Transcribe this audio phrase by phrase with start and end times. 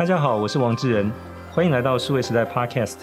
[0.00, 1.12] 大家好，我是王志仁，
[1.52, 3.00] 欢迎来到数位时代 Podcast。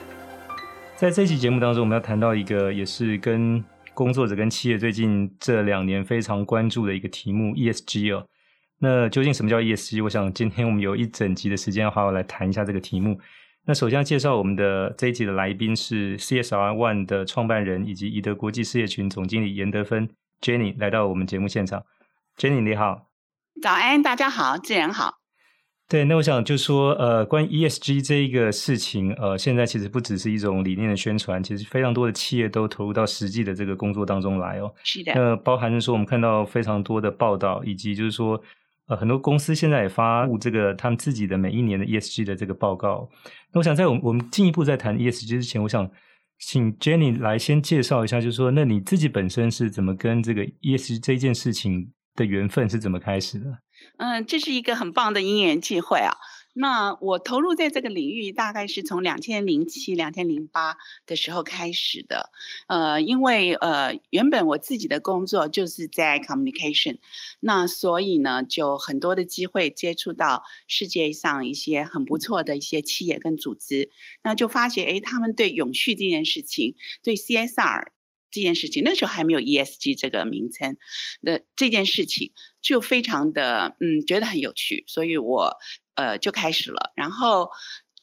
[0.95, 3.63] 在这期节目当中，我们要谈到一个也是跟
[3.93, 8.25] 工作者跟企业最近这两年非常关注的一个题目 ESG 哦。
[8.79, 10.03] 那究竟什么叫 ESG？
[10.05, 13.19] 我想今天我们有一整集的时间要好好来谈一下这个题目。
[13.67, 20.09] 那首先要介绍我们的这一集的来宾是 CSR One 的创办人以及宜德国际事业群总经理严德芬
[20.41, 21.83] Jenny 来到我们节目现场。
[22.35, 23.09] Jenny 你好，
[23.61, 25.16] 早安，大家好，志仁好。
[25.89, 34.69] 对，那我想就说，呃，关于 ESG 这一个事情，呃，现在其实不只是一种理念的宣传，其实非常多的企业都投入到实际的这个工作当中来哦。
[34.83, 35.13] 是的。
[35.15, 38.41] 那包含着说，我们看到非常多的报道，以及就是说，
[38.87, 43.09] 呃，很多公司现在也发布这个他们自己的每一年的 ESG 的这个报告。
[43.53, 45.89] 那我想在我们我们进一步在谈 ESG 之前，我想
[46.39, 53.57] 请 Jenny 来先介绍一下，就是说，那你自己本身是怎么跟这个 ESG 这件事情的缘分是怎么开始的？
[53.97, 56.17] 嗯，这是一个很棒的因缘际会啊。
[56.59, 62.31] 那我投入在这个领域，大概是从两千零七、两千零八的时候开始的。
[62.67, 66.97] 呃，因为呃，原本我自己的工作就是在 communication，
[67.39, 73.91] 那所以呢，就很多的机会接触到世界上一些很不错的一些企业跟组织，
[74.23, 77.96] 那就发觉，哎，他们对永续这件事情，对 CSR。
[78.31, 80.77] 这件事情那时候还没有 ESG 这个名称
[81.21, 85.57] 的这件事情就非常的嗯觉得很有趣，所以我
[85.95, 87.49] 呃就开始了，然后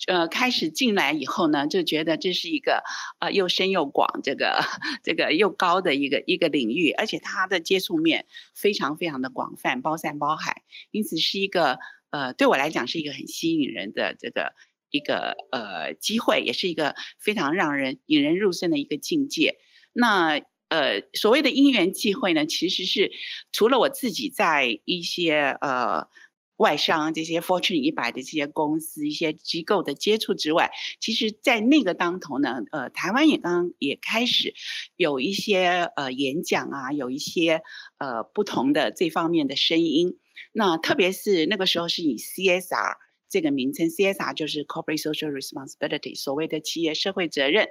[0.07, 2.83] 呃开始进来以后呢，就觉得这是一个
[3.21, 4.61] 呃又深又广这个
[5.05, 11.79] 这个又高的一个一个领域，而且它的接触面非常非常的广泛，包山包海，因此是一个
[12.11, 14.55] 呃对我来讲是一个很吸引人的这个
[14.91, 19.57] 一个呃机会，也是一个非常让人引人入胜的一个境界。
[19.95, 23.13] 那呃，所谓的因缘际会呢，其实是
[23.53, 26.09] 除了我自己在一些呃
[26.57, 34.55] 外商这些 Fortune 一百的这些公司、一些机构的接触之外，其实，在那个当头呢，呃，台湾也刚也开始
[34.97, 37.63] 有一些呃演讲啊，有一些
[37.99, 40.19] 呃不同的这方面的声音。
[40.53, 42.97] 那特别是那个时候是以 CSR。
[43.35, 47.67] 这个名称 CSR 就是 Corporate Social Responsibility，所谓的企业社会责任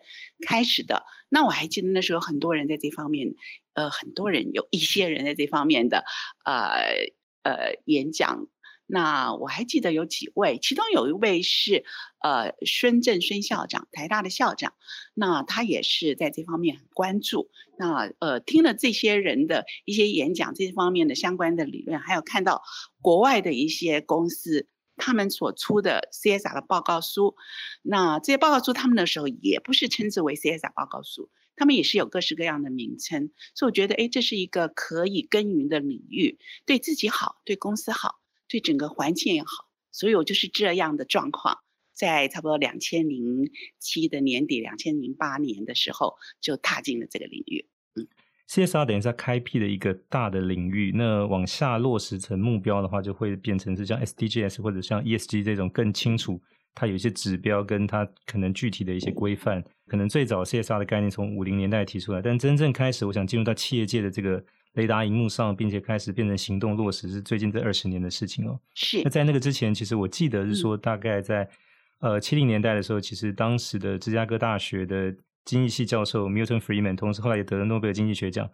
[0.46, 1.06] 开始的。
[1.29, 3.34] 那我还记得那时候很多人在这方面，
[3.72, 6.03] 呃，很多人有一些人在这方面的
[6.44, 6.84] 呃
[7.44, 8.50] 呃演讲。
[8.85, 11.85] 那我还记得有几位，其中有一位是
[12.22, 14.74] 呃孙正孙校长，台大的校长。
[15.13, 17.50] 那他也是在这方面很关注。
[17.80, 22.62] 那呃听了这些人的一些演讲，这方面的相关的理论，还有看到
[23.01, 24.68] 国外的一些公司。
[24.96, 27.36] 他们所出的 CSR 的报告书，
[27.81, 41.60] 那这些报告书他们的时候也不是称之为 CSR 报告书，他们也是有各式各样的名称，所以我觉得，哎，这是一个可以耕耘的领域，对自己好，对公司好，对整个环境也好，所以我就是这样的状况，
[41.94, 47.68] 在差不多两千零七的年底，两千零八年的时候就踏进了这个领域。
[47.96, 48.08] 嗯。
[48.53, 56.40] CSR 等于是在开辟了一个大的领域，那往下落实成目标的话，就会变成是像 SDGs 或者像 ESG 这种更清楚，
[56.75, 59.63] 它有一些指标跟它可能具体的一些规范。
[59.88, 64.44] 可能最早 CSR 的概念从五零年代提出来，但真正开始，我想进入到企业界的这个
[64.74, 68.59] 雷达荧幕上，并且开始变成行动落实，是最近这二十年的事情哦。
[68.75, 69.02] 是。
[69.03, 71.44] 那在那个之前，其实我记得是说，大概在、
[72.02, 75.12] 嗯、呃七零年代的时候，其实当时的芝加哥大学的。
[75.46, 78.50] 经济系教授 Milton Friedman，同时后来也得了诺贝尔经济学奖。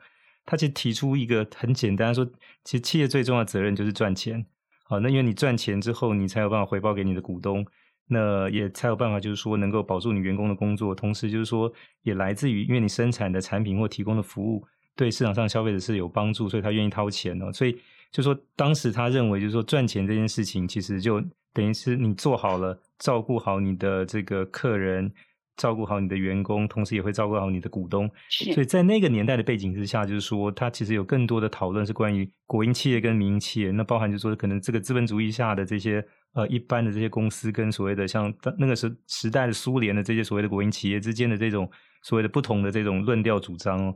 [0.45, 2.25] 他其实提出一个很简单说，
[2.63, 4.43] 其实企业最重要的责任就是赚钱。
[4.83, 7.63] 好，那因为你赚钱之后，你才有办法回报给你的股东，
[8.07, 10.95] 那也才有办法就是说能够保住你员工的工作。
[10.95, 17.53] 同时就是说，也来自于因为你生产的产品或提供的服务对市场上消费者是有帮助，所以他愿意掏钱哦。
[17.53, 17.79] 所以
[18.11, 21.21] 就说当时他认为就是说赚钱这件事情，其实就
[21.53, 25.13] 等于是你做好了，照顾好你的这个客人。
[25.59, 28.09] 照顾好你的员工，同时也会照顾好你的股东。
[28.29, 28.53] 是。
[28.53, 33.71] 所以在那个年代的背景之下，就是说，它其实有更多的讨论是关于国营企业跟民营企业。
[33.71, 36.03] 那包含就是说，可能这个资本主义下的这些
[36.33, 41.69] 呃一般的这些公司，跟所谓的像那个时时代的苏联的这些所谓的国营企业之间的这种
[42.01, 43.95] 所谓的不同的这种论调主张哦。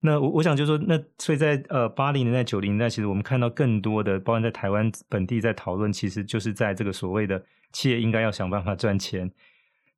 [0.00, 7.42] 那我我想就是说，那所以在呃八零年代九零年代，其实我们看到更多的，包含在台湾本地在讨论，其实就是在这个所谓的
[7.72, 9.30] 企业应该要想办法赚钱。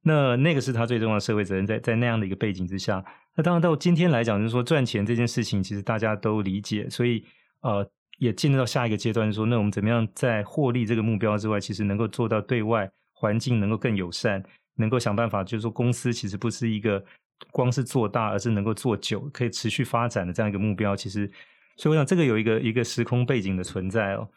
[0.03, 3.05] 那那个是他最重要的社会责任，在在那样的一个背景之下，
[3.37, 7.25] 那当然到今天来讲，就是说赚钱这件事情，其实大家都理解，所以
[7.63, 7.87] 呃，
[8.19, 14.43] 也进入到下一个阶段，说那我们怎么样在获利这个目标之外，其实能够做到对外环境能够更友善，
[14.77, 17.05] 能够想办法，就是说公司其实不是一个
[17.51, 20.95] 光是做大，而是能够做久，可以持续发展的这样一个目标。
[20.95, 21.31] 其实，
[21.77, 24.29] 所以我想这个有一个一个时空背景的存在哦。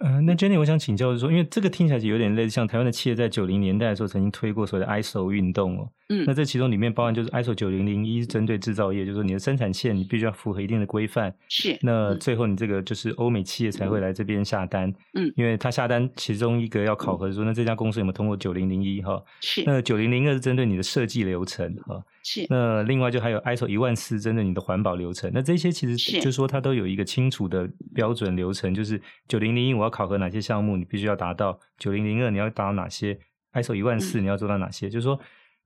[0.00, 5.88] 呃，那 Jenny，我想请教的是说，因为这个听起来就有点类似像台湾的企业在九零年代的时候曾经推过所谓的 ISO 运动哦。
[6.08, 11.32] 嗯，那这其中里面包含就是 ISO 九零零一针对制造业，就是说你的生产线你必须要符合一定的规范。
[11.50, 11.78] 是。
[11.82, 14.92] 那最后你这个就是欧美企业才会来这边下单。
[15.12, 15.30] 嗯。
[15.36, 19.22] 因为他下单其中一个要考核说，那这家公司有没有通过九零零一哈？
[19.42, 19.62] 是。
[19.66, 22.02] 那九零零二是针对你的设计流程哈。
[22.22, 22.46] 是。
[22.48, 25.30] 那另外就还有 ISO 一万四针对你的环保流程。
[25.32, 30.76] 那这些其实就是说它都有一个清楚的标准流程，就是九零零一我要考核哪些项目。
[30.76, 33.18] 你必须要达到九零零二，你要达到哪些
[33.52, 34.88] ？ISO 一万四，你要做到哪些？
[34.88, 35.18] 嗯、就是说，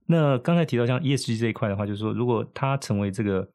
[0.07, 3.49] 那刚才提到像 ESG 这一块的话，就是说，如果它成为这个，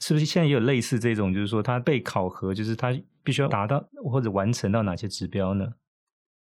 [0.00, 1.32] 是不是现在也有类似这种？
[1.32, 2.92] 就是说，它被考核，就是它
[3.22, 5.66] 必须要达到或者完成到哪些指标呢？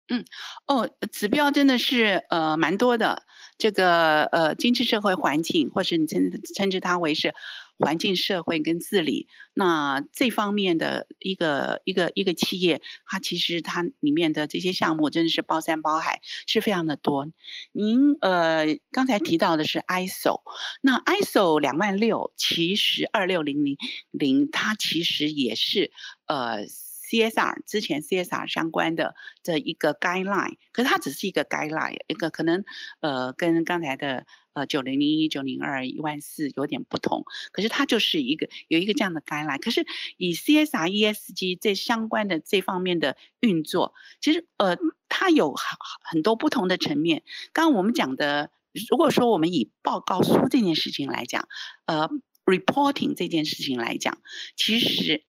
[0.08, 0.25] 嗯，
[0.67, 3.25] 哦，指标真的是呃蛮多的。
[3.58, 7.35] 这个呃，经济社会环境，或是你称称之它为是。
[7.79, 17.29] 环境、社会跟治理，那这方面的一个一个一个企业，它其实它里面的这些项目真的是包山包海，是非常的多。
[17.73, 20.41] 您呃刚才提到的是 ISO，
[20.81, 23.76] 那 ISO 两万六，其实二六零零
[24.11, 25.93] 零，它其实也是
[26.25, 26.64] 呃。
[27.08, 29.14] CSR 之前 CSR 相关的
[29.44, 32.64] 这一个 guideline，可是它只是一个 guideline，一个可能
[32.99, 39.61] 呃跟刚才的呃九零零一九零二一万四有点不同，可是它就是一个有一个这样的 guideline。
[39.61, 39.87] 可是
[40.17, 44.76] 以 CSR ESG 这相关的这方面的运作，其实呃
[45.08, 47.23] 它有很很多不同的层面。
[47.53, 48.50] 刚刚我们讲的，
[48.91, 51.47] 如果说我们以报告书这件事情来讲，
[51.85, 52.11] 呃
[52.44, 54.19] reporting 这件事情来讲，
[54.56, 55.23] 其实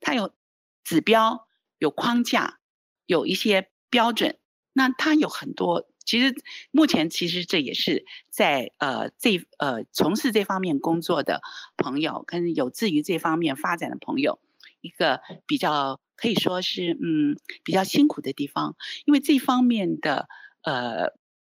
[0.00, 0.34] 它有。
[0.84, 1.46] 指标
[1.78, 2.58] 有框架，
[3.06, 4.38] 有一些标准，
[4.72, 5.88] 那它有很多。
[6.04, 6.34] 其实
[6.72, 11.40] 目前其实这也是在呃这呃从事这方面工作的
[11.76, 14.40] 朋友，跟有志于这方面发展的朋友，
[14.80, 18.74] 一个比较可以说是嗯比较辛苦的地方，
[19.04, 20.28] 因为这方面的
[20.64, 21.12] 呃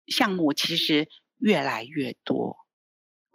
[0.07, 2.64] 项目其实越来越多。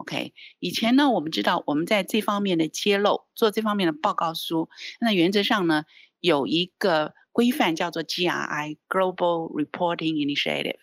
[0.00, 5.84] OK，以前呢，我们知道我们在这方面的揭露，做这方面的报告书，那原则上呢，
[6.20, 10.78] 有一个规范叫做 GRI（Global Reporting Initiative）。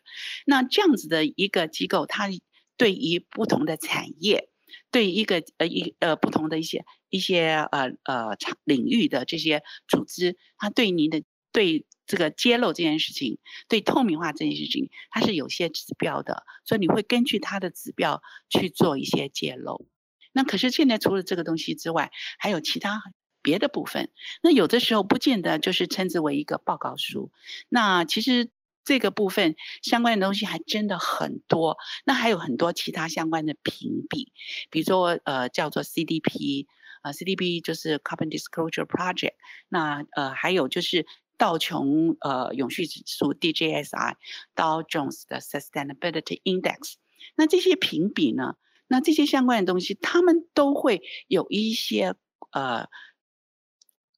[0.45, 2.29] 那这样子的一个机构，它
[2.77, 4.49] 对于不同的产业，
[4.91, 11.23] 对一个呃一呃不同的一些一些呃呃场领域的这些组织，它对您的
[11.57, 11.87] 对。
[12.09, 13.37] 这个揭露这件事情，
[13.67, 19.89] 对透明化这件事情，它是有些指标的，所以你会根据它的指标去做一些揭露。
[20.31, 23.03] 那可是现在除了这个东西之外，还有其他
[23.41, 24.09] 别的部分。
[24.41, 27.29] 那有的时候不见得就是称之为一个报告书。
[27.67, 28.51] 那其实
[28.85, 31.77] 这个部分相关的东西还真的很多。
[32.05, 34.31] 那还有很多其他相关的评比，
[34.71, 36.67] 比如说呃叫做 CDP，
[37.03, 39.33] 呃 CDP 就是 Carbon Disclosure Project。
[39.67, 41.05] 那呃还有就是。
[41.37, 44.15] 道琼呃永续指数 DJSI，
[44.55, 46.95] 道琼斯的 Sustainability Index，
[47.35, 48.55] 那这些评比呢？
[48.87, 52.15] 那这些相关的东西，他们都会有一些
[52.51, 52.87] 呃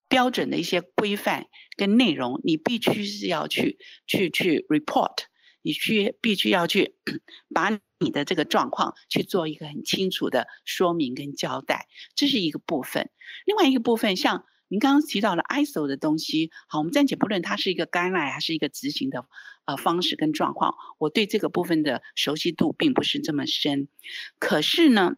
[0.07, 5.23] 标准的一些规范跟内容，你必须是要去去去 report，
[5.61, 6.95] 你去必须要去
[7.53, 13.09] 把你的这个状况去做一个很清楚的说明跟交代，这是一个部分。
[13.45, 14.45] 另外一个部分像。
[14.69, 19.25] 您刚刚提到了 ISO 的东西，好，我们暂且不论它是一个干扰还是一个执行的
[19.65, 23.89] 呃方式跟状况，我对这个部分的熟悉度并不是这么深。
[24.39, 25.15] 可是呢，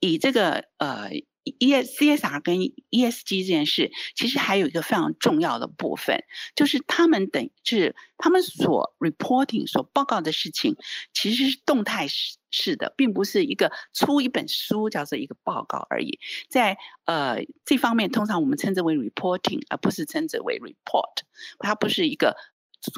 [0.00, 1.10] 以这个呃。
[1.58, 6.24] E S C S R 跟 E S G 这件事，其实还有一个非常重要的部分，
[6.54, 10.76] 就是他们等是他们所 reporting 所报告的事情，
[11.12, 16.18] 其实是动态式式的，并不是一个出一本书叫做一个报告而已。
[16.48, 21.22] 在呃这方面，通常我们称之为 reporting，而不是称之为 report，
[21.58, 22.36] 它不是一个。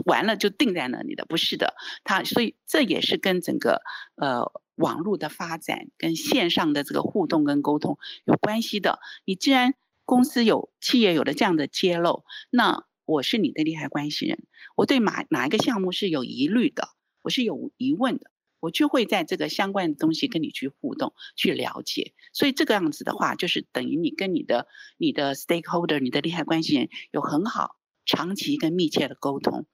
[0.04, 1.74] 完了就定在那里的，不是的。
[2.04, 3.82] 它所以这也是跟整个
[4.16, 8.98] 呃网络的发展跟线上的这个互动跟沟通有关系的。
[9.24, 14.44] 你既然公司有企业有了这样的揭露，那我是你的利害关系人，
[14.76, 16.88] 我对哪哪一个项目是有疑虑的，
[17.22, 18.30] 我是有疑问的，
[18.60, 22.14] 我就会在这个相关的东西跟你去互动去了解。
[22.32, 24.66] 所以这个样子的话，就是等于你跟你的
[24.96, 27.76] 你的 stakeholder，你的利害关系人有很好。
[28.06, 29.66] 长期跟密切的沟通，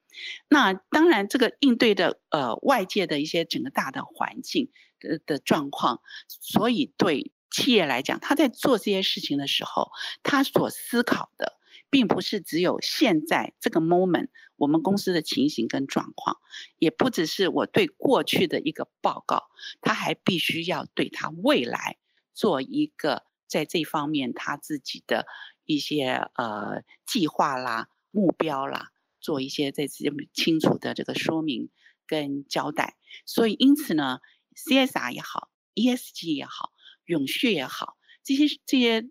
[0.49, 4.71] 那当然这个应对的呃外界的一些整个大的环境
[5.01, 9.91] 的的状况，所以对企业来讲，他在做这些事情的时候，
[10.23, 11.59] 他所思考的
[11.91, 16.39] 并不是只有现在这个 moment 我们公司的情形跟状况，
[16.79, 19.45] 也不只是我对过去的一个报告，
[19.81, 21.97] 他还必须要对他未来
[22.35, 25.27] 做一个在这方面他自己的
[25.65, 27.89] 一些呃计划啦。
[28.13, 28.93] 目标啦，
[29.27, 31.71] 做一些这这么清楚的这个说明
[32.07, 32.97] 跟交代。
[33.25, 34.21] 所以因此呢
[34.55, 36.71] ，CSR 也好，ESG 也好，
[37.07, 39.09] 永续也好，这些这些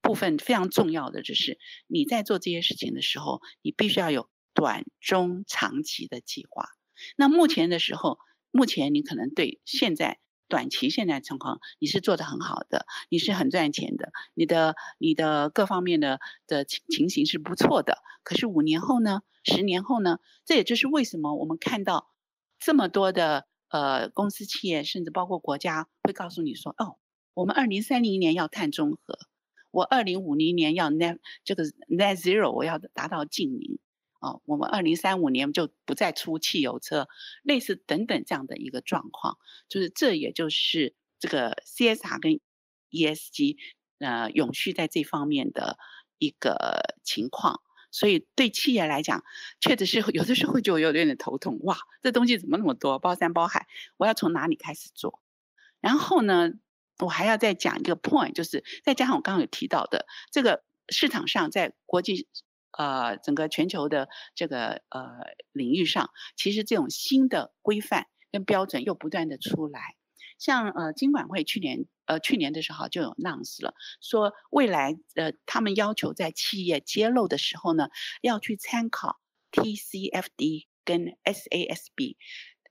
[0.00, 1.58] 部分非常重要的就是
[1.88, 6.68] 你在做这些事情的时候，你必须要有短、中、长期的计划。
[7.16, 8.20] 那目前的时候，
[8.52, 10.20] 目前你可能对现在。
[10.48, 17.98] 短期现在情况，你是做得很好的，你是很赚钱的，你的你的各方面的的情情形是不错的。
[18.22, 19.22] 可是五年后呢？
[19.44, 20.18] 十年后呢？
[20.44, 22.10] 这也就是为什么我们看到
[22.58, 26.96] 这么多的呃公司企业，甚至包括国家会告诉你说：哦，
[27.34, 29.18] 我们二零三零年要碳中和，
[29.70, 33.78] 我二零五零年要 net 这个 net zero，我要达到净零。
[34.44, 37.08] 我们二零三五年就不再出汽油车，
[37.42, 42.40] 类似等等这样的一个状况，就是这也就是这个 CSR 跟
[42.90, 43.56] ESG
[43.98, 45.78] 呃永续在这方面的
[46.18, 49.24] 一个情况，所以对企业来讲，
[49.60, 53.66] 确实是有的时候就有点点头痛，哇，这东西怎么那么多，包山包海，
[53.96, 55.20] 我要从哪里开始做？
[55.80, 56.50] 然后呢，
[56.98, 62.28] 我还要再讲一个 point，就是再加上我刚刚有提到的这个市场上在国际。
[62.76, 65.08] 呃，整个全球的这个呃
[65.52, 69.96] 领域上，其实这种新的规范跟标准又不断的出来。
[70.38, 77.88] 像呃金管会去年呃去年的时候就有 announce 了，说未来呃他们要求在企业揭露的时候呢，
[78.20, 79.18] 要去参考
[79.52, 82.16] TCFD 跟 SASB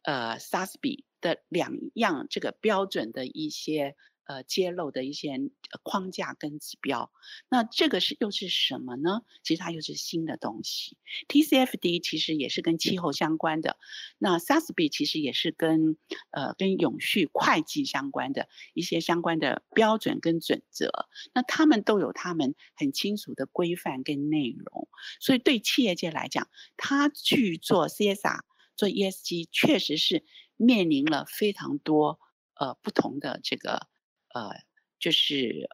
[0.04, 3.96] 呃 SASB 的两样这个标准的一些。
[4.26, 5.40] 呃，揭露的一些
[5.84, 7.12] 框架跟指标，
[7.48, 9.22] 那这个是又是什么呢？
[9.44, 10.98] 其实它又是新的东西。
[11.28, 13.78] TCFD 其实也是跟气候相关的，
[14.18, 15.96] 那 SASB 其实也是跟
[16.32, 20.92] 呃跟永续会计相关的一些相关的标准跟准则。
[21.34, 24.88] 那他们都有他们很清楚的规范跟内容，
[25.20, 28.40] 所以对企业界来讲，他去做 CSR、
[28.76, 30.24] 做 ESG，确实是
[30.58, 32.20] 面临了非常多
[32.56, 33.88] 呃不同的这个。
[34.36, 34.52] 呃，
[35.00, 35.70] 就是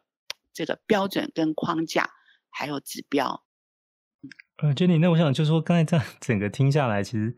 [0.52, 2.08] 这个标准跟框架，
[2.48, 3.42] 还有指标。
[4.58, 7.36] 呃，Jenny，那我想就是说，刚才这样 整个听下来，其实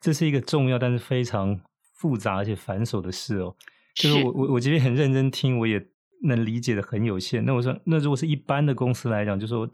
[0.00, 1.60] 这是一个重要但是非常
[1.94, 3.56] 复杂而且繁琐的事哦。
[3.96, 5.84] 就是我我我这边很认真听，我也
[6.22, 7.44] 能理解的很有限。
[7.44, 9.68] 那我说，那如果是一般的公司来讲，就是说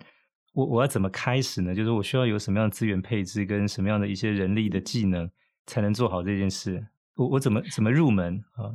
[0.55, 1.75] 我我要怎么开始呢？
[1.75, 5.31] 就是我需要有什么样的资源配置跟什么样的一些人力的技能，
[5.67, 6.87] 才能做好这件事？
[7.17, 8.73] 我我怎么怎么入门啊？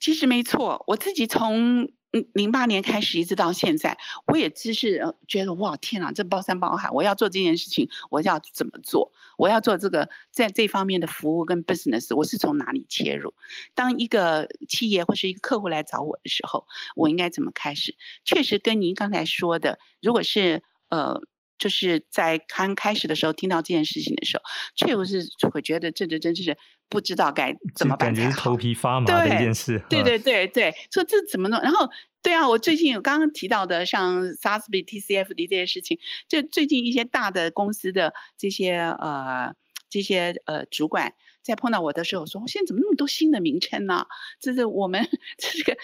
[0.00, 1.88] 其实没错，我自己从
[2.32, 9.12] 零八年开始一直到现在，我也只是觉得哇，天啊，这包山包海，我要做这件事情，我要怎么做？
[9.36, 13.34] 我要做这个在这方面的服务跟 business，我是从哪里切入？
[13.74, 17.96] 当一个企业或是一个客户来找我的时候，我应该怎么开始？
[18.24, 21.22] 确实跟您刚才说的，如果是呃。
[21.58, 24.42] 就是在刚开始的时候听到这件事情的时候，
[24.74, 26.56] 确实是会觉得这这真是
[26.88, 29.82] 不知道该怎么办感觉头皮发麻的一件事。
[29.88, 31.60] 对对对对，说这怎么弄？
[31.60, 31.88] 然后
[32.22, 35.98] 对啊，我最近有刚刚提到的像 SASB、TCFD 这些事情，
[36.28, 39.54] 就最近一些大的公司的这些呃
[39.88, 41.14] 这些呃主管。
[41.46, 44.06] 在碰到我的时候，说：“现在怎么那么多新的名称呢？
[44.40, 45.76] 这是我们这 个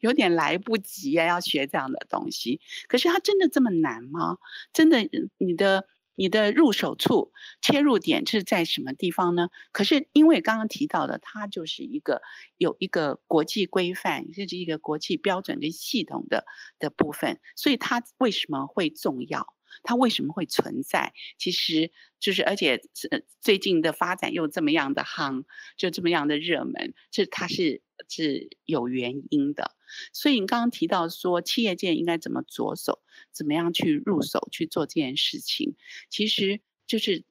[0.00, 2.60] 有点来不及啊，要学这样的东西。
[2.88, 4.38] 可是它真的这么难吗？
[4.72, 4.98] 真的，
[5.38, 9.48] 你的你的入手处、切入点是在什么地方呢？
[9.72, 12.22] 可是因为刚刚提到的，它就是一个
[12.56, 16.44] 有一个国际规范，甚至一个国际标准跟系统的
[16.78, 21.12] 的部分，所以它为什么会重要？”它为什么会存在？
[21.38, 22.82] 其实就是，而且
[23.40, 25.44] 最近的发展又这么样的夯，
[25.76, 29.76] 就这么样的热门，这它是是有原因的。
[30.12, 35.74] 所以你刚刚提到说，企业界应该怎么着手，怎么样去入手去做这件事情，
[36.08, 37.24] 其实就是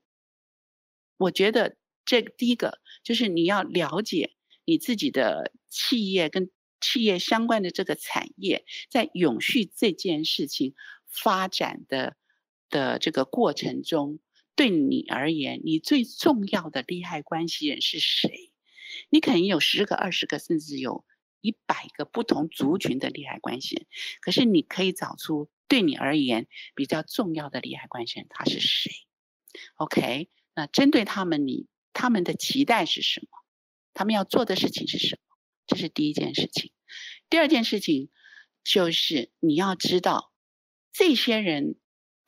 [1.18, 4.32] 我觉得这第一个就是你要了解
[4.66, 6.50] 你自己的企业跟
[6.82, 10.74] 企业相关的这个产业，在永续这件事情
[11.08, 12.16] 发展的。
[12.70, 14.20] 的这个过程中，
[14.56, 18.52] 对你而言，你最重要的利害关系人是谁？
[19.10, 21.06] 你肯定有十个、二十个，甚至有
[21.42, 23.86] 一百个不同族群的利害关系人。
[24.20, 28.92] 可是，你可以找出对你而言比较重要的利害关系人，他是谁
[29.76, 30.30] ？OK？
[30.56, 33.28] 那针对他们，你他们的期待是什么？
[33.94, 35.38] 他们要做的事情是什么？
[35.68, 36.72] 这是第一件事情。
[37.30, 38.10] 第二件事情
[38.64, 40.34] 就是你要知道
[40.92, 41.76] 这些人。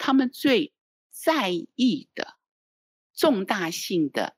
[0.01, 0.73] 他们最
[1.11, 2.35] 在意的
[3.13, 4.35] 重大性的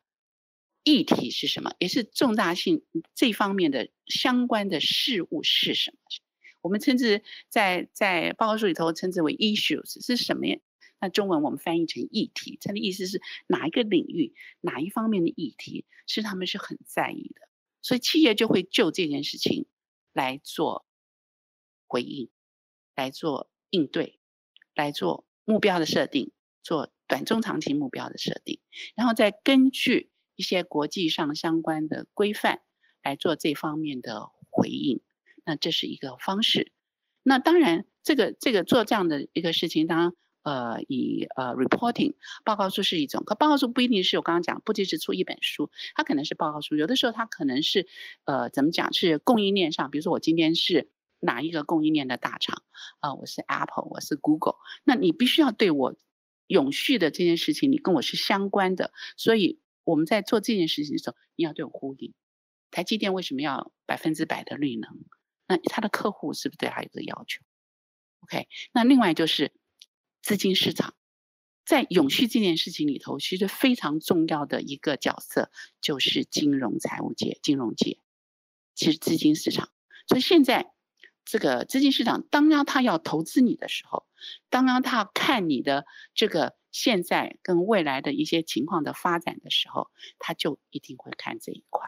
[0.84, 1.74] 议题是什么？
[1.80, 2.84] 也是重大性
[3.16, 5.98] 这方面的相关的事物是什么？
[6.60, 10.60] 我们称之在在报告书里头称之为 issues 是什么呀？
[11.00, 17.48] 那中文我们翻译成议题，它的意思是哪一个领域、哪一方面的议题是他们是很在意的，
[17.82, 19.66] 所以企业就会就这件事情
[20.12, 20.86] 来做
[21.88, 22.30] 回应，
[22.96, 24.20] 来做应对，
[24.76, 26.32] 来做目标的设定，
[26.62, 28.60] 做短中长期目标的设定，
[28.96, 32.62] 然后再根据一些国际上相关的规范
[33.04, 35.02] 来做这方面的回应。
[35.46, 36.72] 那这是一个方式。
[37.22, 42.14] 那当然，这个这个做这样的一个事情，当呃以呃 reporting
[42.46, 47.88] 报告书是一种，可报告书不一定是我刚刚讲，不仅是出一本书，它可能是报告书，有的时候它可能是
[48.24, 50.90] 呃怎么讲是供应链上，比如说我今天是
[51.24, 52.64] 哪一个供应链的大厂
[53.00, 55.96] 啊、我是 Apple，我是 Google，那你必须要对我
[56.48, 62.14] 永续的这件事情，你跟我是相关的，所以我们在做这件事情的时候，你要对我呼应。
[62.72, 65.06] 台积电为什么要百分之百的绿能？
[65.48, 67.42] 那他的客户是不是对他有个要求
[68.22, 69.54] ？OK，那另外就是
[70.22, 70.94] 资金市场，
[71.66, 78.00] 在永续这件事情里头，其实非常重要的一个角色就是金融财务界、金融界，
[78.76, 79.70] 其实资金市场。
[80.08, 80.73] 所以现在
[81.26, 84.06] 这个资金市场，当然他要投资你的时候，
[84.50, 89.90] 当然他要看你的这个现在跟未来的一些情况的发展的时候，
[90.20, 91.88] 他就一定会看这一块。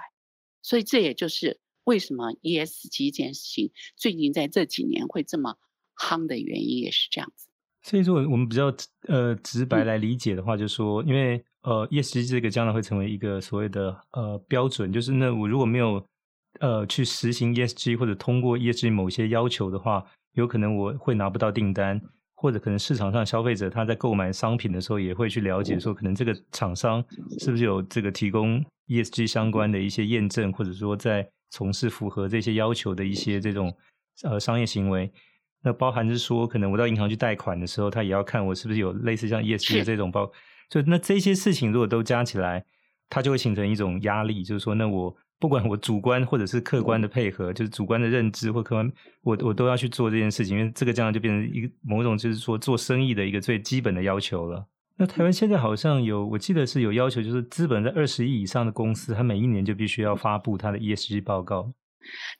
[0.62, 1.60] 所以这也就是。
[1.86, 5.60] 为什么 ESG 这件事情最近在这几年会这么
[5.96, 7.48] 夯的原因也是这样子。
[7.84, 8.75] 所以说，我们比较
[9.08, 16.04] 呃直白来理解的话，就是说，因为呃 ESG 这个将来会成为一个所谓的呃标准，就是那我如果没有
[16.59, 22.01] 呃去实行 ESG 或者通过 ESG 某些要求的话，有可能我会拿不到订单，
[22.35, 27.03] 或者可能市场上消费者他在购买商品的时候也会去了解说，可能这个厂商
[27.39, 33.75] 是不是有这个提供 ESG 相关的一些验证，或者说在从事符合这些要求的一些这种
[34.24, 35.12] 呃商业行为，
[35.63, 40.31] 那包含是说，可能我到银行去贷款的时候，他也要看我是不是有类似像 ESG 的这种包，
[40.69, 42.65] 就那这些事情如果都加起来，
[43.09, 48.92] 它就会形成一种压力，就是说，那我不管我主观或者是客观的配合，就是主观的认知或客观，
[49.24, 54.66] 我我都要去做这件事情，因为这个将来就变成一个某种就是说做生意的一个最基本的要求了。
[54.98, 61.70] 那台湾现在好像有，我记得是有要求，就是资本在二十亿以上的公司，它每一年就必须要发布它的 ESG 报告。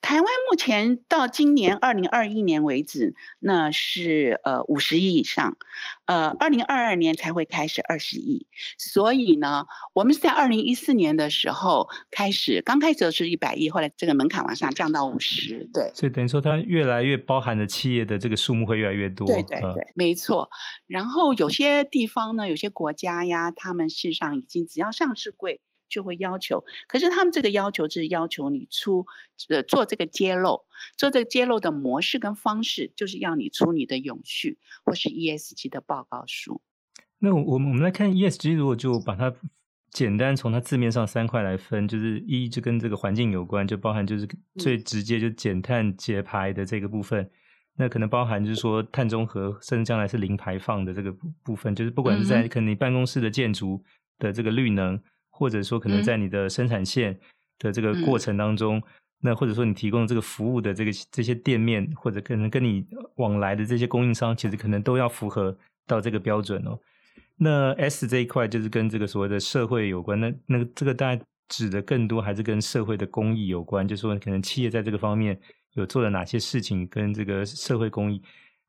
[0.02, 5.58] 台湾目前到今年二零二一年为止，那是呃五十亿以上，
[6.06, 8.48] 呃二零二二年才会开始二十亿，
[8.78, 20.50] 所以呢，我们是在二零一四年的时候开始，刚开始是一百亿，后来这个门槛往上降到五十，对，所以等于说它越来越包含的企业的这个数目会越来越多，对对对，嗯、没错。
[20.88, 25.62] 然后有些地方呢，有些国家呀，他们事实上已经只要上市柜。
[25.88, 29.06] 就会要求，可是他们这个要求是要求你出，
[29.50, 30.66] 呃，做这个揭露，
[30.98, 36.62] 做这个揭露的模式跟方式，就是要你出你的永续或是 ESG 的报告书。
[37.20, 39.34] 那我我们我们来看 ESG，如果就把它
[39.92, 47.32] 简单从它字面上三块来分，就是一就跟这个环境有关，就包含就是最直接就减碳节排的这个部分，嗯、
[47.78, 53.84] 那可能包含就是说碳中和，甚至将来是零排放的这个部分，就是不管是在可能你办公室的建筑
[54.18, 55.02] 的这个绿能。
[55.38, 57.20] 或者说，可能在你的生产线
[57.60, 58.84] 的这个过程当中，嗯、
[59.20, 62.86] 那或者说你提供这个服务的这个这些店面，或者可能跟你
[63.18, 66.80] 往来的这些供应商，其实可能都要符合到这个标准哦。
[67.36, 75.38] 那 S 这一块就是跟这个所谓的社会有关，那那个这个大概指的更多还是跟社会的公益有关，就是说可能企业在这个方面
[75.74, 78.22] 有做了哪些事情跟这个社会公益。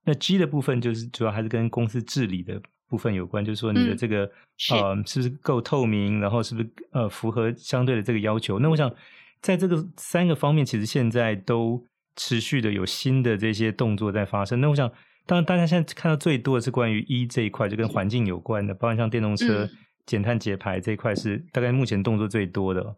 [0.05, 2.61] 那 G 的部分就是主要还是跟公司治理的。
[2.89, 4.25] 部分有关，就是说你的这个、
[4.73, 8.59] 嗯、呃是不是够透明，然后是不是呃符合相对的这个要求？
[8.59, 8.93] 那我想
[9.41, 14.61] 在这个三个方面，其实现在都持续的有新的这些动作在发生。
[14.61, 14.91] 那我想，
[15.27, 19.69] 当然大家现在看到最多的是关于 E 这一块，就跟环境有关的，包括像电动车
[20.07, 22.95] 减碳节排这一块是大概目前动作最多的。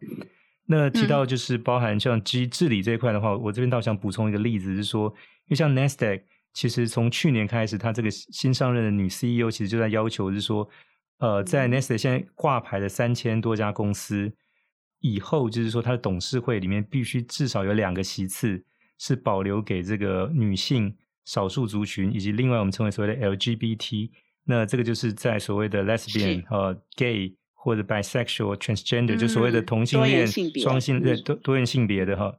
[0.67, 5.07] 那提到就是包含像 G 治理这一块的话，我这边倒想补充一个例子，是说，
[5.47, 6.21] 因为像 Nasdaq。
[6.53, 10.67] 其实从去年开始，他这个新上任的女 CEO 其实就在要求，是说，
[11.19, 14.31] 呃，在 Nasdaq 现在挂牌的三千多家公司，
[14.99, 18.63] 以后就是说，他的董事会里面必须至少有两个席次
[18.97, 20.93] 是保留给这个女性、
[21.25, 24.09] 少数族群，以及另外我们称为所谓的 LGBT。
[24.45, 30.27] 那这个就是在所谓的 lesbian 呃 gay 或者 bisexual、transgender，就所谓的同性恋、
[30.61, 32.33] 双性对多多元性别的哈。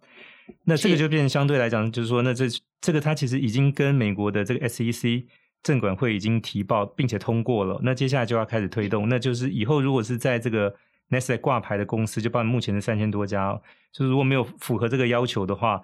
[0.64, 2.46] 那这个就变成相对来讲，就是说，那这
[2.80, 5.26] 这个它其实已经跟美国的这个 SEC
[5.62, 7.78] 证管会已经提报并且通过了。
[7.82, 10.74] 那接下来就要开始推动，那就是以后如果是在这个
[11.10, 13.60] Nasdaq 挂牌的公司，就包括目前的三千多家，
[13.92, 15.82] 就是如果没有符合这个要求的话，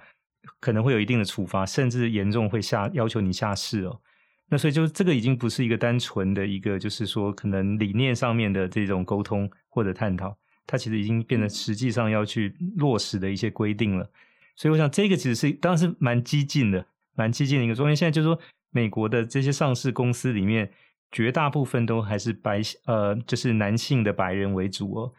[0.61, 4.01] 可能会有一定的处罚，甚至严重会下要求你下市哦。
[4.49, 10.35] 那所以就这个已经不是一个单纯的一个，就是说可能理念上面的这种沟通或者探讨，
[10.67, 14.09] 它其实已经变得实际上要去落实的一些规定了。
[14.57, 17.91] 所以我想这个其实是当然是蛮激进的，蛮激进的一个状况。
[17.91, 18.39] 因为现在就是说
[18.71, 20.71] 美国的这些上市公司里面，
[21.13, 25.13] 绝大部分都还是白呃，就是男性的白人为主哦。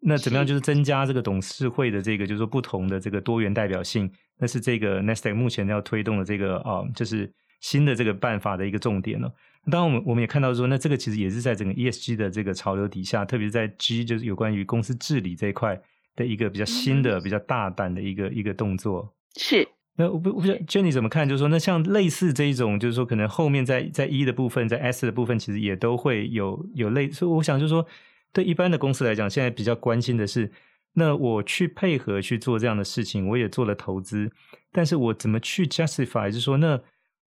[0.00, 4.10] 那怎么样就是增加这个董事会的这个就是说不同的这个多元代表性？
[4.38, 7.32] 那是这个 n e s t a q 目前要推动的这个啊、呃，就是。
[7.60, 9.28] 新的这个办法的一个重点呢，
[9.68, 15.76] 当然我们我们也看到说，那这个其实也是在整个 ESG 的这个潮流底下，特别是在 G 就是有关于公司治理这一块
[16.18, 19.14] 的一个比较新的、嗯、比较大胆的一个一个动作。
[19.36, 19.66] 是。
[19.96, 21.26] 那我不我不知道 Jenny 怎么看？
[21.26, 27.10] 就是说，那像类似这一种，就是说，可能后面在在 E 的部分，在 S 的部分，其实也都会有有类。
[27.10, 27.86] 所以我想就是说，
[28.32, 30.52] 对一般的公司来讲，现在比较关心的是，
[30.94, 34.30] 那我去配合去做这样的事情，我也做了投资，
[34.72, 36.26] 但是我怎么去 justify？
[36.30, 36.80] 就是说那。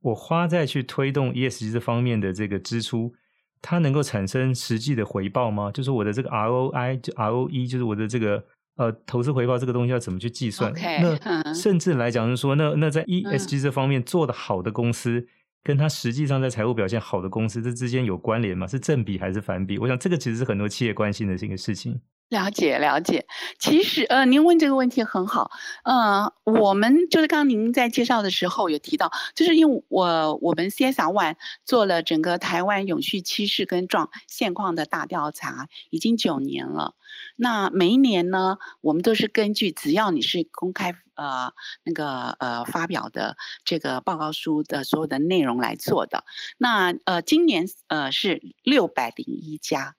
[0.04, 3.14] 我花在去推动 ESG 这方面的这个支出，
[3.62, 5.70] 它能够产生实际的回报吗？
[5.72, 8.44] 就是我的这个 ROI 就 ROE，就是我的这个
[8.76, 15.28] 呃投资回报这个东西要怎么去计算？Okay, 那甚至来讲是说，那那在 ESG 这方面做得好的公司，嗯、
[15.64, 18.66] 跟它实际上在财务表现好的公司，这之间有关联吗？
[18.66, 19.78] 是正比还是反比？
[19.78, 22.00] 我想这个其实是很多企业关心的这个事情。
[22.32, 23.28] 了解了解，
[23.60, 25.52] 其实呃，您问这个问题很好，
[25.84, 36.96] 呃，我们就是刚刚您在介绍的时候有提到，就是因为我我们 CSR One 做了整个台湾永续趋势跟状现况的大调查，已经九年了。
[37.36, 41.54] 那每一年呢，我们都是根据只要你是公开呃
[41.84, 46.26] 那个呃发表的这个报告书的所有的内容来做的。
[46.58, 49.96] 那呃今年呃是六百零一家。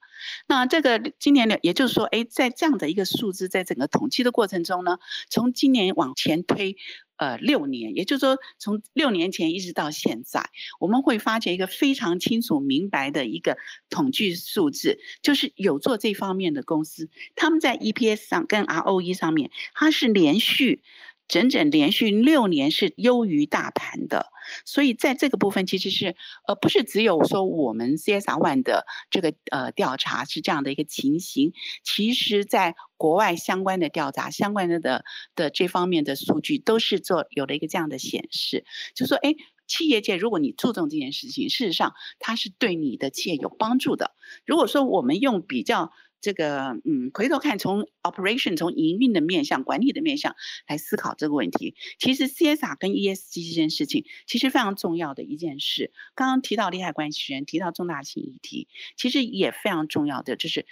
[0.47, 6.77] 那这个今年的，也就是说，哎，在这样的一个数字，在整个统计的过程中呢，从今年往前推，
[7.17, 13.59] 呃，六年，也就是说，从六年前一直到现在，我们会发觉一个非常清楚明白的一个
[13.91, 20.85] 统计数字，就是有做这方面的公司，他们在 EPS 上跟 ROE 上面，它是连续。
[21.29, 24.27] 整整连续六年是优于大盘的，
[24.67, 26.15] 所以在这个部分其实是
[26.47, 35.05] 呃不是只有说我们 CSR One 的这个呃调查是这样的一个情形，其实在国外相关的调查相关的的
[35.35, 39.35] 的这方面的数据都是做有了一个这样的显示，就说哎，
[39.67, 44.13] 企业界如果你注重这件事情，事实上它是对你的企业有帮助的。
[44.45, 45.93] 如果说我们用比较。
[46.23, 50.35] 这个嗯，回头看从 operation 从营运的面向、管理的面向
[50.69, 55.93] 来思考这个问题，其实 CSR 跟 ESG 这件事情其实非常重要的一件事。
[56.15, 60.65] 刚刚提到利害关系人，提到重大性议题，其实也非常重要的就是，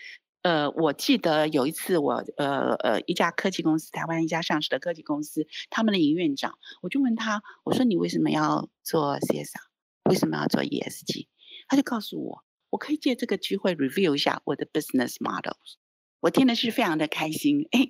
[0.43, 9.69] 呃，我记得有一次我呃呃一家科技公司，台湾一家上市的科技公司，他们的营运长，我就问他，我说你为什么要做 CSR？
[10.09, 11.27] 为什么要做 ESG？
[11.69, 12.45] 他就告诉我。
[12.71, 15.75] 我可以借这个机会 review 一下我的 business models，
[16.21, 17.67] 我听的是非常的开心。
[17.73, 17.89] 哎，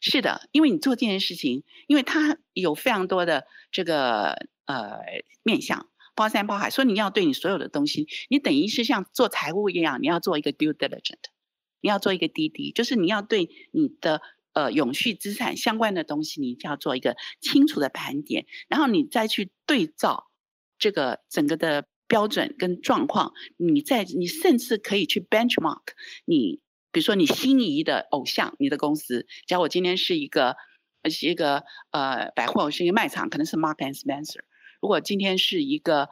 [0.00, 4.98] 是的，因为你做这件事情，因为它有非常多的这个呃
[5.42, 11.22] 面向，包山包海，所以你要对你所有的东西，你等于是像做财务一样，你要做一个 due diligent，
[11.82, 14.22] 你要做一个滴滴就是你要对你的
[14.54, 20.30] 呃永续资产相关的东西，你就要做一个清楚的盘点，然后你再去对照
[20.78, 21.86] 这个整个的。
[22.12, 25.80] 标准跟状况，你在你甚至可以去 benchmark
[26.26, 29.26] 你，比如说你心仪的偶像，你的公司。
[29.46, 30.56] 假如我今天是一个
[31.10, 34.40] 是一个呃百货，是一个卖场，可能是 Mark and Spencer。
[34.82, 36.10] 如果今天是一个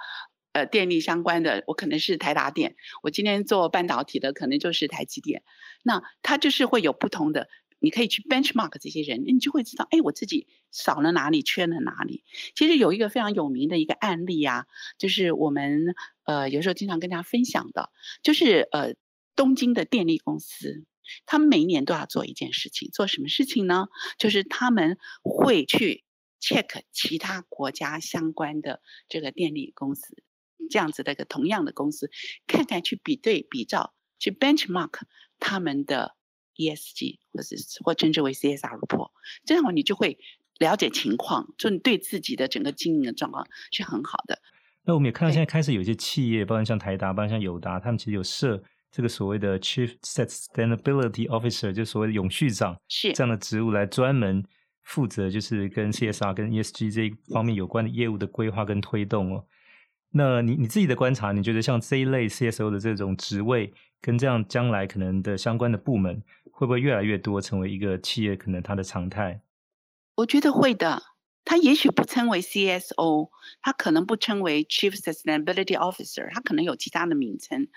[0.55, 2.77] 呃电力相关的，我可能是台达电。
[3.03, 5.43] 我今天做半导体的，可能就是台积电。
[5.83, 7.51] 那它就是会有不同的。
[7.81, 12.25] 你可以去 benchmark 这些人，你就会知道，哎，我自己少了哪里，缺了哪里。
[12.55, 14.66] 其实有一个非常有名的一个案例啊，
[14.99, 17.90] 就是我们呃有时候经常跟大家分享的，
[18.23, 18.95] 就是呃
[19.35, 20.85] 东京的电力公司，
[21.25, 23.88] 他们每一年都要做一件事情，做什么事情呢？
[24.19, 26.05] 就是他们会去
[26.38, 30.23] check 其他国家相关的这个电力公司，
[30.69, 32.11] 这样子的一个同样的公司，
[32.47, 35.01] 看看去比对比照，去 benchmark
[35.38, 36.14] 他们的。
[36.61, 39.11] ESG 或是或称之为 CSR report，
[39.44, 40.18] 这样你就会
[40.59, 44.38] 了解情况，就你对自己的整个经营的状况是很好的。
[44.85, 54.44] 那我们也看到现在开始有一些企业，包括像台达，包括像友达，他们其实有设这个所谓的 Chief Sustainability Officer，就所谓的永续长，是这样的职务来专门
[54.83, 59.44] 负责，就是跟 CSR 跟 ESG 这一方面有关的业务的规划跟推动哦。
[60.12, 66.20] 那你你自己的观察，你觉得像这一类 CSO 的这种职位，跟这样将来可能的相关的部门，
[66.61, 69.40] 会不会越来越多，成为一个企业可能它的常态？
[70.14, 71.03] 我觉得会的，
[71.42, 73.31] 他也许不称为 CSO，
[73.62, 77.68] 他可能不称为 Chief Sustainability Officer，他可能有其他的名称。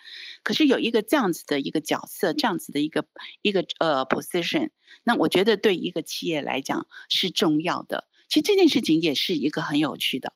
[0.44, 3.06] 可是有一个这样子的一个角色，这样子的一个
[3.42, 4.72] 一个呃 position，
[5.06, 8.10] 那我觉得对一个企业来讲是重要的。
[8.28, 10.34] 其实这件事情也是一个很有趣的。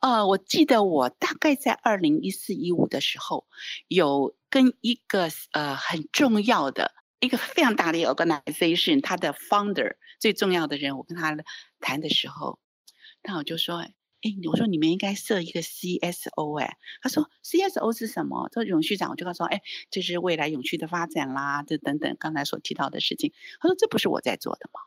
[0.00, 3.46] 呃，我记得我大概在二零一四一五的时候，
[3.88, 11.36] 有跟一个呃很重要的一个非常大的 organization，他的 founder 最重要的人，我跟他
[11.80, 12.58] 谈的时候。
[13.22, 13.94] 那我就说，哎，
[14.48, 18.48] 我说你们应该设一个 CSO，哎，他说 CSO 是什么？
[18.52, 23.32] 这永续长，我就跟他说，哎，这是未来永续的发展啦，这等等刚才所提到的事情。
[23.58, 24.80] 他说这不是我在做的吗？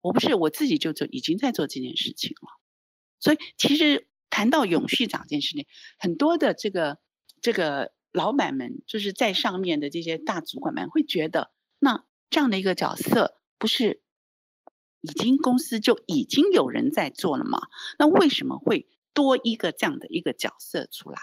[0.00, 2.48] 我不是，我自己就就已经在做这件事情了。
[3.20, 5.66] 所以其实谈到永续长这件事情，
[5.98, 6.98] 很多的这个
[7.40, 14.00] 这个老板们，就是在上面的这些大主管们会觉得，那这样的一个角色不是。
[15.04, 17.60] 已经公司就已经有人在做了吗？
[17.98, 21.18] 那为什么会多一个这样的一个角色出来？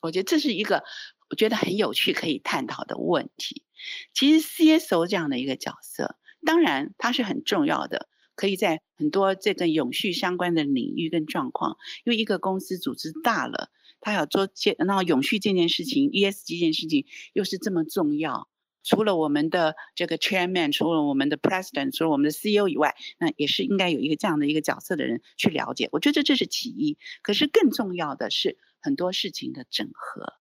[0.00, 0.82] 我觉得这是一个
[1.28, 3.66] 我觉得很有趣可以探讨的问题。
[4.14, 6.16] 其实 CSO 这样的一个角色，
[6.46, 11.76] 当然它是很重要的，可以在很多这个永续相关的领域跟状况。
[12.04, 13.68] 因为一个公司组织大了，
[14.06, 18.48] 他要做这那永续这件事情，ESG 这件事情又是这么重要。
[18.84, 25.88] 除了我们的这个 chairman，除了我们的 president，除了我们的 CEO 以外，那也是应该有一个这样的一个角色的人去了解。
[25.90, 30.34] 我觉得这是其一，可是更重要的是很多事情的整合。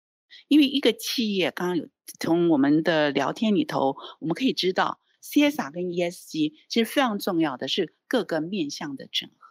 [0.50, 1.88] 因为一个企业，刚刚有
[2.20, 9.43] 从我们的聊天里头，我们可以知道 CSR 跟 ESG 其实非常重要的是各个面向的整合，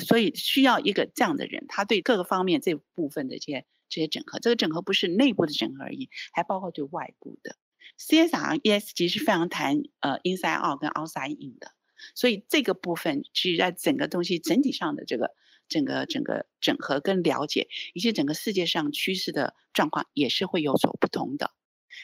[0.00, 7.56] 所以需要一个这样的人，他对各个方面这部分的这些这些整合，这个整合不是内部的整合而已，还包括对外部的。
[7.98, 11.72] CSR、ESG 是非常谈呃 inside out 跟 outside in 的，
[12.14, 15.30] 所以这个部分其实在整个东西整体上的这个
[15.68, 21.50] 整个整个整合跟了解，以及整个世界上趋势的状况也是会有所不同的。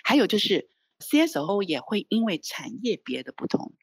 [0.02, 3.74] 还有就是 CSO 也会因为产业别的不同，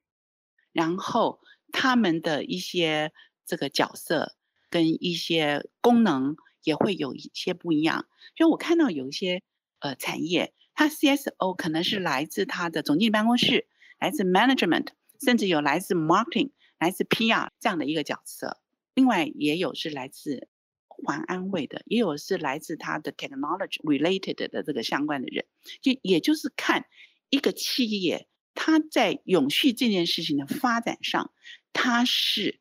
[0.73, 1.39] 然后
[1.71, 3.13] 他们的一些
[3.51, 4.35] 这个角色
[4.69, 8.07] 跟一些功能也会有一些不一样。
[8.35, 9.43] 就我看到有一些
[9.79, 10.53] 呃产业。
[10.73, 13.67] 它 CSO 可能是来自他的总经理办公室，
[13.99, 14.87] 来自 management，
[15.19, 18.57] 甚至有来自 marketing、来自 PR 这样的一个角色。
[18.95, 20.47] 另外也有是来自
[20.87, 25.45] 环安卫的，也有是来自他的 technology related 的这个相关的人。
[25.81, 26.85] 就也就是看
[27.29, 31.31] 一个企业，它在永续这件事情的发展上，
[31.73, 32.60] 它是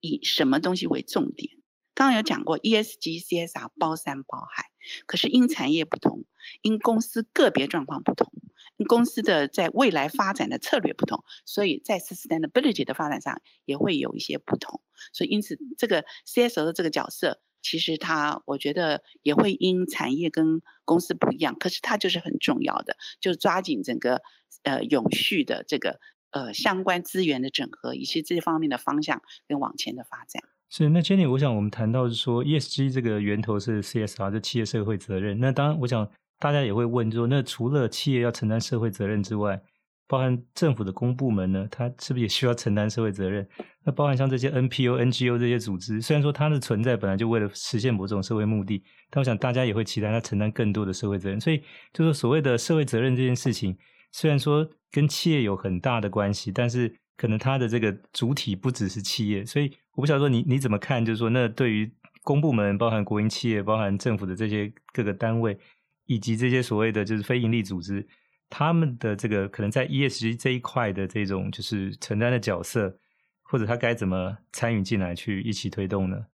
[0.00, 1.50] 以什么东西为重点？
[1.94, 4.64] 刚刚有讲过 ESG、CSR 包山包海，
[5.06, 6.24] 可是因产业不同，
[6.60, 8.30] 因公司个别状况不同，
[8.76, 14.82] 因公司的在未来发展的策略不同，所以在 sustainability 的发展上也会有一些不同。
[15.14, 24.20] 所以因此，这个 CSO 的这个角色，其实它我觉得也会因产业跟公司不一样，可是它就是很重要的，就抓紧整个
[24.64, 25.98] 呃永续的这个
[26.30, 30.42] 呃相关资源的整合，以及这方面的方向跟往前的发展。
[30.68, 35.38] 是，那 Jenny，我想我们谈到是说 ESG 这个源头是 CSR，就企业社会责任。
[35.38, 36.08] 那当然，我想
[36.40, 39.62] 大家也会问说，那除了企业要承担社会责任之外，
[40.08, 43.48] 包含政府的公部门呢，它是不是也需要承担社会责任？
[43.84, 51.40] 那包含像这些 NPO、NGO 这些组织，虽然说它的存在本来就为了实现某种社会目的，但我想大家也会期待它承担更多的社会责任。
[51.40, 51.62] 所以，
[51.92, 53.76] 就是所谓的社会责任这件事情，
[54.12, 59.70] 虽然说跟企业有很大的关系，但是可能它的这个主体不只是企业，所以。
[59.96, 61.90] 我不晓得说你你怎么看，就是说，那对于
[62.22, 65.58] 公部门，包含国营企业，包含政府的这些各个单位，
[66.04, 68.06] 以及这些所谓的就是非营利组织，
[68.50, 72.98] 他们的这个可能在 ESG 这一块的这种就是承担的角色，
[73.42, 76.26] 或者他该怎么参与进来去一起推动呢？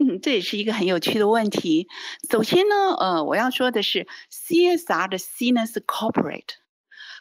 [0.00, 1.86] 嗯，这也是一个很有趣的问题。
[2.28, 6.63] 首先呢，呃，我要说的是，CSR 的 C 呢是 corporate。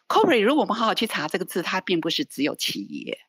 [0.08, 3.20] Corporate 如果我们好好去查这个字，它并不是只有企业，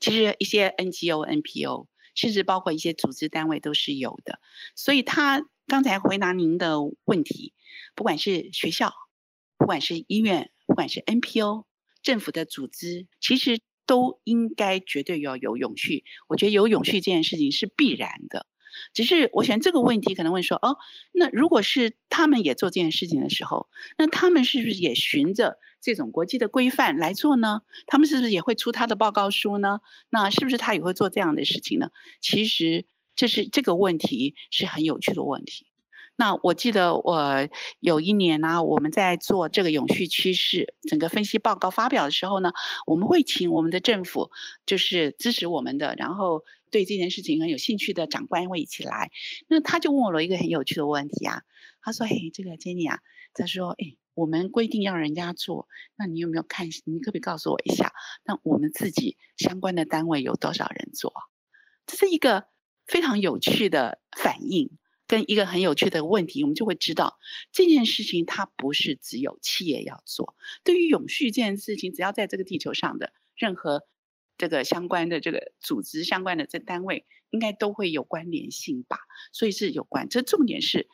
[0.00, 1.88] 其实一些 NGO、NPO。
[2.14, 4.38] 甚至包括一些组织单位都是有的，
[4.76, 7.54] 所以他刚才回答您的问题，
[7.94, 8.92] 不管是学校，
[9.56, 11.64] 不管是医院，不管是 NPO，
[12.02, 16.04] 政府的组织，其实都应该绝对要有永续。
[16.28, 18.44] 我觉得有永续这件事情是必然的。
[18.92, 20.78] 只是我想这个问题，可能会说：哦，
[21.12, 27.62] 那如果是他们也做这件事情的时候，那他们是不是也循着这种国际的规范来做呢？
[27.86, 29.80] 他们是不是也会出他的报告书呢？
[30.10, 31.90] 那是不是他也会做这样的事情呢？
[32.20, 35.66] 其实这是这个问题是很有趣的问题。
[36.14, 37.48] 那我记得我
[37.80, 42.52] 有一年呢、我们在做这个永续趋势整个分析报告发表的时候呢，
[42.86, 44.30] 我们会请我们的政府，
[44.66, 49.10] 就是支持我们的，然后对这件事情很有兴趣的长官会一起来。
[49.48, 51.42] 那他就问我了一个很有趣的问题啊，
[51.80, 53.00] 他说：“嘿，这个 Jenny 啊，
[53.32, 56.68] 他说，哎，我们规定要人家做，那你有没有看？
[56.84, 57.92] 你可不可以告诉我一下？
[58.24, 61.12] 那我们自己相关的单位有多少人做？
[61.86, 62.44] 这是一个
[62.86, 64.70] 非常有趣的反应。”
[65.08, 67.18] 跟一个很有趣的问题，我们就会知道
[67.50, 70.34] 这件事情它不是只有企业要做。
[70.64, 73.84] 对于永续这件事情，只要在这个地球上的任何
[74.38, 79.00] 这个相关的这个组织、相关的这单位，应该都会有关联性吧？
[79.32, 80.08] 所以是有关。
[80.08, 80.88] 这重点是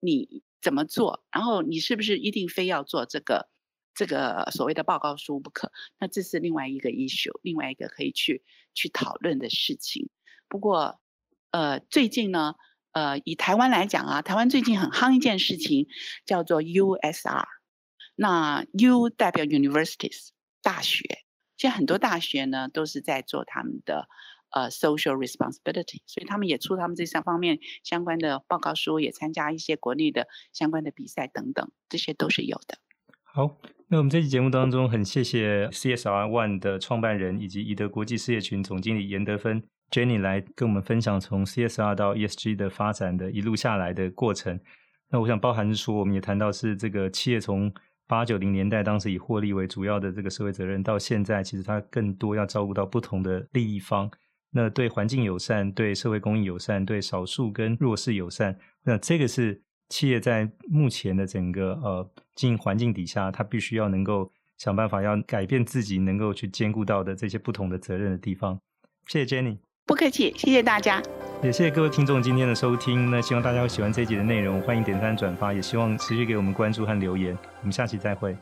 [0.00, 3.50] 你怎么做，然后你是不是一定非要做这个
[3.94, 5.70] 这个所谓的报告书不可？
[5.98, 8.42] 那这是另外一个 issue，另外一个可以去
[8.72, 10.08] 去讨论的事情。
[10.48, 10.98] 不过，
[11.50, 12.54] 呃，最近呢。
[12.94, 15.88] 呃，以台湾来讲啊，台湾最近很夯一件事情，
[16.24, 17.44] 叫做 USR。
[18.14, 20.28] 那 U 代表 Universities
[20.62, 21.02] 大学，
[21.56, 24.06] 现在很多大学呢都是在做他们的
[24.50, 32.78] 呃 Social Responsibility，所以他们也出他们这三方面相关的报告书，也参加一些国内的相关的比赛等等，这些都是有的。
[33.24, 39.64] 好，那我们这期节目当中很谢谢 CSR One 的创办人以及宜德国际事业群总经理严德芬。
[39.94, 44.58] Jenny 来跟我们分享从 CSR 到 ESG 的发展的一路下来的过程。
[45.10, 47.72] 那我想包含是说，我们也谈到是这个企业从
[48.08, 54.10] 八九零年代当时以获利为主要的这个社会责任，到现在其实它更多要照顾到不同的利益方。
[54.50, 64.28] 那对环境友善、对社会公益友善、对少数跟弱势友善，那这个是企业在目前的整个呃经营环境底下，它必须要能够
[64.58, 68.58] 想办法要改变自己，能够去兼顾到的这些不同的责任的地方。
[69.06, 69.63] 谢谢 Jenny。
[69.86, 71.02] 不客气，谢谢大家，
[71.42, 73.10] 也谢谢各位听众今天的收听。
[73.10, 77.36] 那希望大家会喜欢这一集的内容，欢迎点赞转发，也希望持续给我们关注和留言。
[77.60, 78.34] 我们下期再会。